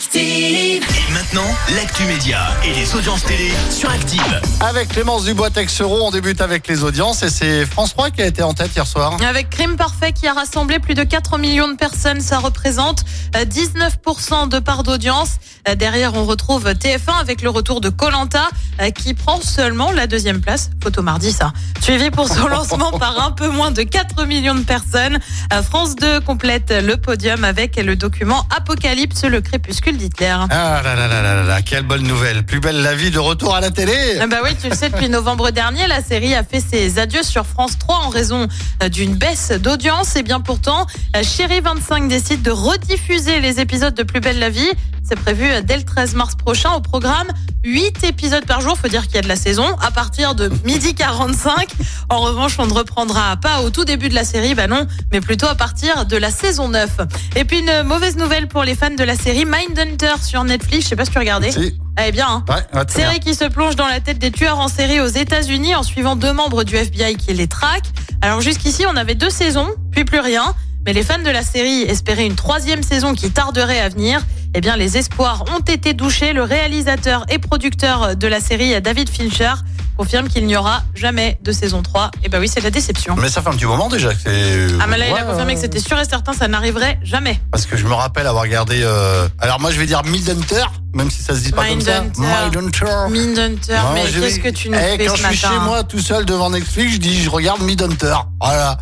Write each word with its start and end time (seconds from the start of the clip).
Active. 0.00 0.82
Et 1.10 1.12
maintenant, 1.12 1.44
l'actu 1.74 2.04
média 2.04 2.38
et 2.64 2.72
les 2.72 2.94
audiences 2.94 3.22
télé 3.22 3.50
sur 3.68 3.90
Active. 3.90 4.40
Avec 4.60 4.88
Clémence 4.88 5.24
Dubois-Texereau, 5.24 5.98
on 6.00 6.10
débute 6.10 6.40
avec 6.40 6.68
les 6.68 6.84
audiences 6.84 7.22
et 7.22 7.28
c'est 7.28 7.66
France 7.66 7.90
3 7.90 8.10
qui 8.10 8.22
a 8.22 8.26
été 8.26 8.42
en 8.42 8.54
tête 8.54 8.74
hier 8.74 8.86
soir. 8.86 9.18
Avec 9.22 9.50
Crime 9.50 9.76
Parfait 9.76 10.12
qui 10.12 10.26
a 10.26 10.32
rassemblé 10.32 10.78
plus 10.78 10.94
de 10.94 11.04
4 11.04 11.36
millions 11.36 11.68
de 11.68 11.76
personnes, 11.76 12.22
ça 12.22 12.38
représente 12.38 13.04
euh, 13.36 13.44
19% 13.44 14.48
de 14.48 14.58
part 14.58 14.84
d'audience. 14.84 15.32
Euh, 15.68 15.74
Derrière, 15.74 16.14
on 16.14 16.24
retrouve 16.24 16.64
TF1 16.64 17.20
avec 17.20 17.42
le 17.42 17.50
retour 17.50 17.82
de 17.82 17.90
Colanta 17.90 18.48
qui 18.90 19.12
prend 19.12 19.40
seulement 19.42 19.92
la 19.92 20.06
deuxième 20.06 20.40
place. 20.40 20.70
Photo 20.82 21.02
mardi, 21.02 21.32
ça. 21.32 21.52
Suivi 21.82 22.10
pour 22.10 22.28
son 22.28 22.46
lancement 22.48 22.92
par 22.98 23.22
un 23.22 23.30
peu 23.30 23.48
moins 23.48 23.70
de 23.70 23.82
4 23.82 24.24
millions 24.24 24.54
de 24.54 24.62
personnes. 24.62 25.18
Euh, 25.52 25.62
France 25.62 25.96
2 25.96 26.20
complète 26.20 26.72
le 26.72 26.96
podium 26.96 27.44
avec 27.44 27.76
le 27.76 27.96
document 27.96 28.46
Apocalypse, 28.56 29.24
le 29.24 29.40
crépuscule 29.40 29.89
d'Hitler. 29.96 30.36
Ah 30.50 30.80
là 30.84 30.94
là 30.94 31.08
là 31.08 31.22
là 31.22 31.34
là 31.34 31.42
là, 31.44 31.62
quelle 31.62 31.82
bonne 31.84 32.02
nouvelle. 32.02 32.44
Plus 32.44 32.60
belle 32.60 32.82
la 32.82 32.94
vie 32.94 33.10
de 33.10 33.18
retour 33.18 33.54
à 33.54 33.60
la 33.60 33.70
télé. 33.70 33.92
Ah 34.20 34.26
Bah 34.26 34.38
oui, 34.44 34.50
tu 34.60 34.68
le 34.68 34.74
sais, 34.74 34.88
depuis 34.90 35.08
novembre 35.08 35.50
dernier, 35.50 35.86
la 35.86 36.02
série 36.02 36.34
a 36.34 36.42
fait 36.44 36.60
ses 36.60 36.98
adieux 36.98 37.22
sur 37.22 37.46
France 37.46 37.78
3 37.78 37.96
en 38.06 38.08
raison 38.08 38.48
euh, 38.82 38.88
d'une 38.88 39.14
baisse 39.14 39.52
d'audience. 39.52 40.16
Et 40.16 40.22
bien 40.22 40.40
pourtant, 40.40 40.86
euh, 41.16 41.22
Chérie 41.22 41.60
25 41.60 42.08
décide 42.08 42.42
de 42.42 42.50
rediffuser 42.50 43.40
les 43.40 43.60
épisodes 43.60 43.94
de 43.94 44.02
Plus 44.02 44.20
belle 44.20 44.38
la 44.38 44.50
vie. 44.50 44.70
C'est 45.10 45.18
prévu 45.18 45.48
dès 45.64 45.76
le 45.76 45.82
13 45.82 46.14
mars 46.14 46.36
prochain 46.36 46.70
au 46.70 46.80
programme. 46.80 47.26
8 47.64 48.04
épisodes 48.04 48.46
par 48.46 48.60
jour, 48.60 48.78
faut 48.78 48.86
dire 48.86 49.06
qu'il 49.06 49.16
y 49.16 49.18
a 49.18 49.22
de 49.22 49.28
la 49.28 49.34
saison, 49.34 49.66
à 49.82 49.90
partir 49.90 50.36
de 50.36 50.48
midi 50.64 50.94
45. 50.94 51.68
En 52.10 52.20
revanche, 52.20 52.54
on 52.60 52.66
ne 52.68 52.72
reprendra 52.72 53.36
pas 53.38 53.62
au 53.62 53.70
tout 53.70 53.84
début 53.84 54.08
de 54.08 54.14
la 54.14 54.22
série, 54.22 54.54
bah 54.54 54.68
non, 54.68 54.86
mais 55.10 55.20
plutôt 55.20 55.48
à 55.48 55.56
partir 55.56 56.06
de 56.06 56.16
la 56.16 56.30
saison 56.30 56.68
9. 56.68 56.98
Et 57.34 57.44
puis 57.44 57.58
une 57.58 57.82
mauvaise 57.82 58.16
nouvelle 58.16 58.46
pour 58.46 58.62
les 58.62 58.76
fans 58.76 58.94
de 58.94 59.02
la 59.02 59.16
série 59.16 59.44
Mindhunter 59.44 60.22
sur 60.22 60.44
Netflix, 60.44 60.84
je 60.84 60.90
sais 60.90 60.96
pas 60.96 61.04
si 61.04 61.10
tu 61.10 61.18
regardais. 61.18 61.50
Si. 61.50 61.76
Eh 62.06 62.12
bien, 62.12 62.28
hein. 62.28 62.44
Ouais, 62.48 62.84
Série 62.88 63.18
qui 63.18 63.34
se 63.34 63.46
plonge 63.46 63.74
dans 63.74 63.88
la 63.88 63.98
tête 63.98 64.20
des 64.20 64.30
tueurs 64.30 64.60
en 64.60 64.68
série 64.68 65.00
aux 65.00 65.08
États-Unis 65.08 65.74
en 65.74 65.82
suivant 65.82 66.14
deux 66.14 66.32
membres 66.32 66.62
du 66.62 66.76
FBI 66.76 67.16
qui 67.16 67.34
les 67.34 67.48
traquent. 67.48 67.90
Alors 68.22 68.42
jusqu'ici, 68.42 68.84
on 68.88 68.94
avait 68.94 69.16
deux 69.16 69.28
saisons, 69.28 69.70
puis 69.90 70.04
plus 70.04 70.20
rien. 70.20 70.54
Mais 70.86 70.92
les 70.92 71.02
fans 71.02 71.18
de 71.18 71.30
la 71.30 71.42
série 71.42 71.82
espéraient 71.82 72.26
une 72.26 72.36
troisième 72.36 72.84
saison 72.84 73.14
qui 73.14 73.30
tarderait 73.30 73.80
à 73.80 73.88
venir. 73.88 74.22
Eh 74.54 74.60
bien, 74.60 74.76
les 74.76 74.96
espoirs 74.96 75.44
ont 75.56 75.60
été 75.60 75.94
douchés. 75.94 76.32
Le 76.32 76.42
réalisateur 76.42 77.24
et 77.28 77.38
producteur 77.38 78.16
de 78.16 78.26
la 78.26 78.40
série, 78.40 78.80
David 78.80 79.08
Fincher, 79.08 79.52
confirme 79.96 80.28
qu'il 80.28 80.46
n'y 80.46 80.56
aura 80.56 80.82
jamais 80.94 81.38
de 81.42 81.52
saison 81.52 81.82
3. 81.82 82.10
Et 82.24 82.28
bah 82.28 82.38
oui, 82.40 82.48
c'est 82.48 82.60
la 82.60 82.70
déception. 82.70 83.14
Mais 83.16 83.28
ça 83.28 83.42
fait 83.42 83.48
un 83.48 83.52
petit 83.52 83.66
moment 83.66 83.88
déjà 83.88 84.12
que 84.12 84.20
c'est. 84.24 84.66
Ah, 84.80 84.86
mais 84.88 84.98
là, 84.98 85.08
il 85.08 85.14
a 85.14 85.22
confirmé 85.22 85.54
que 85.54 85.60
c'était 85.60 85.78
sûr 85.78 85.98
et 86.00 86.04
certain, 86.04 86.32
ça 86.32 86.48
n'arriverait 86.48 86.98
jamais. 87.04 87.38
Parce 87.52 87.66
que 87.66 87.76
je 87.76 87.84
me 87.86 87.92
rappelle 87.94 88.26
avoir 88.26 88.42
regardé. 88.44 88.80
euh, 88.82 89.28
Alors 89.38 89.60
moi 89.60 89.70
je 89.70 89.78
vais 89.78 89.86
dire 89.86 90.02
Mindhunter, 90.04 90.64
même 90.94 91.10
si 91.10 91.22
ça 91.22 91.34
se 91.34 91.40
dit 91.40 91.52
pas 91.52 91.68
comme 91.68 91.80
ça. 91.80 92.02
Mindhunter. 92.18 92.86
Mindhunter. 93.10 93.78
Mais 93.94 94.02
qu'est-ce 94.10 94.40
que 94.40 94.48
tu 94.48 94.70
nous 94.70 94.78
Eh, 94.78 94.96
fais 94.96 95.04
Quand 95.06 95.16
ce 95.16 95.22
je 95.22 95.26
suis 95.28 95.46
matin 95.46 95.54
chez 95.60 95.64
moi 95.64 95.84
tout 95.84 96.00
seul 96.00 96.24
devant 96.24 96.50
Netflix, 96.50 96.94
je 96.94 96.98
dis 96.98 97.22
je 97.22 97.30
regarde 97.30 97.60
Mindhunter. 97.62 98.16
Voilà, 98.40 98.78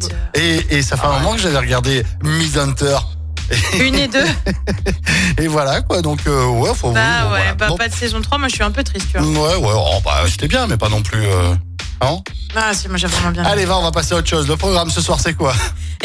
tout. 0.00 0.08
Et, 0.34 0.78
et 0.78 0.82
ça 0.82 0.96
fait 0.96 1.06
un 1.06 1.18
moment 1.18 1.32
que 1.34 1.40
j'avais 1.40 1.58
regardé 1.58 2.04
Mindhunter. 2.22 2.96
Une 3.80 3.94
et 3.96 4.08
deux. 4.08 4.24
Et 5.38 5.46
voilà 5.48 5.80
quoi, 5.82 6.02
donc 6.02 6.20
euh, 6.26 6.46
ouais, 6.46 6.70
faut 6.74 6.90
Bah 6.92 7.00
ouais, 7.24 7.28
voilà. 7.28 7.54
bah 7.54 7.68
pas 7.76 7.88
de 7.88 7.94
saison 7.94 8.20
3, 8.20 8.38
moi 8.38 8.48
je 8.48 8.54
suis 8.54 8.64
un 8.64 8.70
peu 8.70 8.82
triste, 8.82 9.08
tu 9.12 9.18
vois. 9.18 9.26
Ouais, 9.26 9.56
ouais, 9.56 9.72
oh, 9.74 10.00
bah 10.04 10.22
c'était 10.26 10.48
bien, 10.48 10.66
mais 10.66 10.76
pas 10.76 10.88
non 10.88 11.02
plus. 11.02 11.24
euh, 11.24 11.54
hein 12.00 12.18
Ah 12.54 12.72
si, 12.74 12.88
moi 12.88 12.96
j'ai 12.96 13.06
vraiment 13.06 13.30
bien. 13.30 13.44
Allez, 13.44 13.64
va, 13.64 13.78
on 13.78 13.82
va 13.82 13.92
passer 13.92 14.14
à 14.14 14.18
autre 14.18 14.28
chose. 14.28 14.48
Le 14.48 14.56
programme 14.56 14.90
ce 14.90 15.00
soir, 15.00 15.18
c'est 15.20 15.34
quoi? 15.34 15.54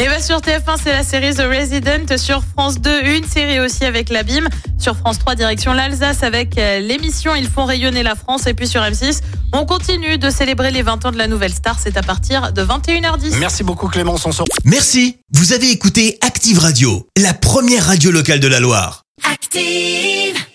Et 0.00 0.06
bah 0.06 0.20
sur 0.20 0.38
TF1, 0.38 0.76
c'est 0.80 0.92
la 0.92 1.02
série 1.02 1.34
The 1.34 1.40
Resident. 1.40 2.16
Sur 2.18 2.44
France 2.44 2.80
2, 2.80 3.02
une 3.16 3.24
série 3.24 3.58
aussi 3.58 3.84
avec 3.84 4.10
l'Abîme. 4.10 4.48
Sur 4.78 4.96
France 4.96 5.18
3, 5.18 5.34
direction 5.34 5.72
l'Alsace 5.72 6.22
avec 6.22 6.56
euh, 6.56 6.78
l'émission 6.78 7.34
Ils 7.34 7.48
font 7.48 7.64
rayonner 7.64 8.04
la 8.04 8.14
France. 8.14 8.46
Et 8.46 8.54
puis 8.54 8.68
sur 8.68 8.80
M6, 8.80 9.22
on 9.52 9.66
continue 9.66 10.16
de 10.16 10.30
célébrer 10.30 10.70
les 10.70 10.82
20 10.82 11.06
ans 11.06 11.10
de 11.10 11.18
la 11.18 11.26
nouvelle 11.26 11.52
star. 11.52 11.80
C'est 11.80 11.96
à 11.96 12.02
partir 12.02 12.52
de 12.52 12.62
21h10. 12.62 13.38
Merci 13.38 13.64
beaucoup 13.64 13.88
Clémence, 13.88 14.24
on 14.24 14.30
se 14.30 14.42
Merci, 14.64 15.16
vous 15.32 15.52
avez 15.52 15.68
écouté 15.70 16.16
Active 16.20 16.60
Radio, 16.60 17.08
la 17.16 17.34
première 17.34 17.86
radio 17.86 18.12
locale 18.12 18.38
de 18.38 18.48
la 18.48 18.60
Loire. 18.60 19.02
Active. 19.28 20.47